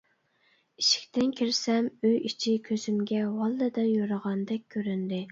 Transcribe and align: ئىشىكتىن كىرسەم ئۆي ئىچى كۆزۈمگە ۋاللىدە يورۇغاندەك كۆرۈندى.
ئىشىكتىن 0.83 1.33
كىرسەم 1.39 1.89
ئۆي 2.07 2.15
ئىچى 2.29 2.53
كۆزۈمگە 2.69 3.19
ۋاللىدە 3.35 3.83
يورۇغاندەك 3.91 4.65
كۆرۈندى. 4.77 5.21